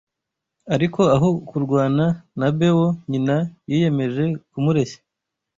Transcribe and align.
Ariko 0.75 1.01
aho 1.15 1.29
kurwana 1.49 2.05
na 2.39 2.47
Bewo 2.57 2.87
nyina 3.09 3.35
yiyemeje 3.69 4.23
kumureshya, 4.51 4.99